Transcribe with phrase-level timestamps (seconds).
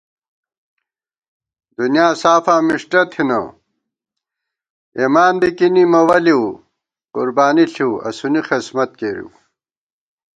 [1.77, 3.39] دُنیاسافاں مِݭٹہ تھنہ،
[4.97, 6.43] اېمان بِکِنی مہ وَلِؤ،
[7.13, 9.27] قربانی ݪِؤ اسُونی خسمت کېرِؤ